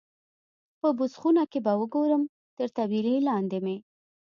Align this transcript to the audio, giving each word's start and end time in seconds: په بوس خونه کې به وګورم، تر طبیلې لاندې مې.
په 0.79 0.87
بوس 0.97 1.13
خونه 1.21 1.43
کې 1.51 1.59
به 1.65 1.73
وګورم، 1.81 2.23
تر 2.57 2.67
طبیلې 2.77 3.15
لاندې 3.29 3.57
مې. 3.65 3.77